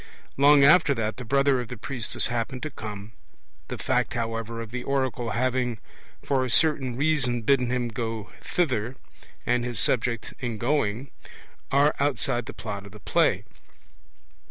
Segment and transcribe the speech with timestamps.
[0.35, 3.11] Long after that the brother of the priestess happened to come;
[3.67, 5.77] the fact, however, of the oracle having
[6.25, 8.95] for a certain reason bidden him go thither,
[9.45, 11.11] and his object in going,
[11.71, 13.43] are outside the Plot of the play.